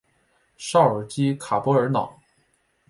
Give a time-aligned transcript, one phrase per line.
[0.57, 2.11] 绍尔基卡波尔瑙。